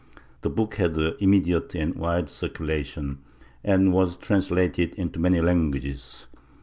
[0.41, 3.19] The book had an immediate and wide circulation
[3.63, 6.25] and was translated into many languages.